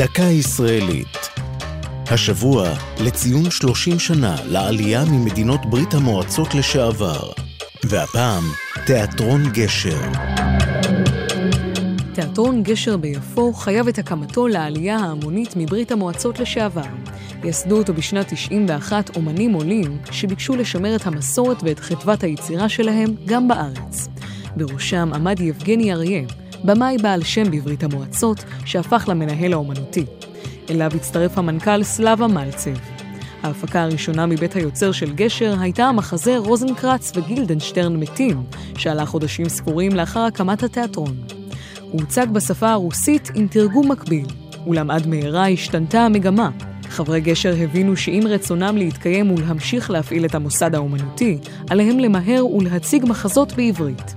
דקה 0.00 0.22
ישראלית. 0.22 1.18
השבוע 2.06 2.68
לציון 3.00 3.50
30 3.50 3.98
שנה 3.98 4.36
לעלייה 4.46 5.04
ממדינות 5.04 5.60
ברית 5.66 5.94
המועצות 5.94 6.54
לשעבר. 6.54 7.30
והפעם, 7.84 8.42
תיאטרון 8.86 9.42
גשר. 9.52 10.00
תיאטרון 12.14 12.62
גשר 12.62 12.96
ביפו 12.96 13.52
חייב 13.52 13.88
את 13.88 13.98
הקמתו 13.98 14.48
לעלייה 14.48 14.96
ההמונית 14.96 15.56
מברית 15.56 15.92
המועצות 15.92 16.38
לשעבר. 16.38 16.90
יסדו 17.44 17.78
אותו 17.78 17.94
בשנת 17.94 18.32
91 18.32 19.16
אומנים 19.16 19.52
עולים 19.52 19.98
שביקשו 20.10 20.56
לשמר 20.56 20.96
את 20.96 21.06
המסורת 21.06 21.62
ואת 21.62 21.78
חדוות 21.78 22.22
היצירה 22.22 22.68
שלהם 22.68 23.14
גם 23.26 23.48
בארץ. 23.48 24.08
בראשם 24.56 25.10
עמד 25.14 25.40
יבגני 25.40 25.92
אריה, 25.92 26.22
במאי 26.64 26.96
בעל 27.02 27.22
שם 27.22 27.50
בברית 27.50 27.82
המועצות, 27.82 28.44
שהפך 28.64 29.04
למנהל 29.08 29.52
האומנותי. 29.52 30.04
אליו 30.70 30.90
הצטרף 30.94 31.38
המנכ"ל 31.38 31.82
סלאבה 31.82 32.26
מלצב. 32.26 32.74
ההפקה 33.42 33.82
הראשונה 33.82 34.26
מבית 34.26 34.56
היוצר 34.56 34.92
של 34.92 35.12
גשר 35.12 35.54
הייתה 35.60 35.84
המחזה 35.84 36.38
רוזנקרץ 36.38 37.12
וגילדנשטרן 37.16 37.96
מתים, 37.96 38.42
שעלה 38.78 39.06
חודשים 39.06 39.48
ספורים 39.48 39.92
לאחר 39.92 40.20
הקמת 40.20 40.62
התיאטרון. 40.62 41.16
הוא 41.80 42.00
הוצג 42.00 42.26
בשפה 42.32 42.70
הרוסית 42.70 43.30
עם 43.34 43.46
תרגום 43.46 43.92
מקביל, 43.92 44.26
אולם 44.66 44.90
עד 44.90 45.06
מהרה 45.06 45.48
השתנתה 45.48 46.00
המגמה. 46.00 46.50
חברי 46.88 47.20
גשר 47.20 47.54
הבינו 47.58 47.96
שאם 47.96 48.22
רצונם 48.28 48.76
להתקיים 48.76 49.30
ולהמשיך 49.30 49.90
להפעיל 49.90 50.24
את 50.24 50.34
המוסד 50.34 50.74
האומנותי, 50.74 51.38
עליהם 51.70 51.98
למהר 51.98 52.46
ולהציג 52.46 53.04
מחזות 53.06 53.52
בעברית. 53.52 54.14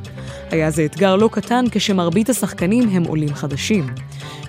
היה 0.51 0.71
זה 0.71 0.85
אתגר 0.85 1.15
לא 1.15 1.29
קטן 1.31 1.65
כשמרבית 1.71 2.29
השחקנים 2.29 2.89
הם 2.89 3.03
עולים 3.03 3.33
חדשים. 3.33 3.87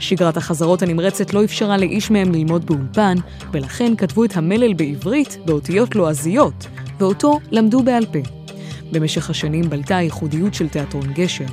שגרת 0.00 0.36
החזרות 0.36 0.82
הנמרצת 0.82 1.34
לא 1.34 1.44
אפשרה 1.44 1.76
לאיש 1.76 2.10
מהם 2.10 2.32
ללמוד 2.32 2.66
באולפן, 2.66 3.14
ולכן 3.52 3.96
כתבו 3.96 4.24
את 4.24 4.36
המלל 4.36 4.74
בעברית 4.74 5.38
באותיות 5.44 5.94
לועזיות, 5.94 6.66
ואותו 6.98 7.40
למדו 7.50 7.82
בעל 7.82 8.06
פה. 8.06 8.18
במשך 8.92 9.30
השנים 9.30 9.70
בלטה 9.70 9.96
הייחודיות 9.96 10.54
של 10.54 10.68
תיאטרון 10.68 11.12
גשר. 11.12 11.44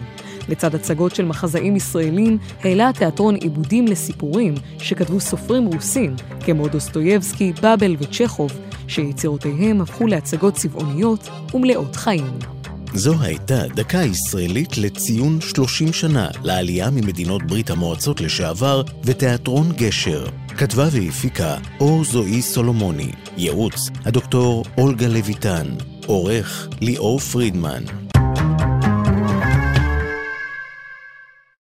לצד 0.49 0.75
הצגות 0.75 1.15
של 1.15 1.25
מחזאים 1.25 1.75
ישראלים, 1.75 2.37
העלה 2.63 2.89
התיאטרון 2.89 3.35
עיבודים 3.35 3.85
לסיפורים 3.87 4.53
שכתבו 4.77 5.19
סופרים 5.19 5.65
רוסים, 5.65 6.15
כמו 6.45 6.67
דוסטויבסקי, 6.67 7.53
באבל 7.61 7.95
וצ'כוב, 7.99 8.51
שיצירותיהם 8.87 9.81
הפכו 9.81 10.07
להצגות 10.07 10.53
צבעוניות 10.53 11.29
ומלאות 11.53 11.95
חיים. 11.95 12.60
זו 12.93 13.21
הייתה 13.21 13.67
דקה 13.75 13.97
ישראלית 13.97 14.77
לציון 14.77 15.41
30 15.41 15.93
שנה 15.93 16.27
לעלייה 16.43 16.89
ממדינות 16.89 17.43
ברית 17.43 17.69
המועצות 17.69 18.21
לשעבר 18.21 18.83
ותיאטרון 19.03 19.71
גשר. 19.71 20.25
כתבה 20.57 20.87
והפיקה 20.91 21.57
אור 21.79 22.03
זועי 22.03 22.41
סולומוני, 22.41 23.11
ייעוץ 23.37 23.89
הדוקטור 24.05 24.65
אולגה 24.77 25.07
לויטן, 25.07 25.67
עורך 26.05 26.69
ליאור 26.81 27.19
פרידמן. 27.19 27.83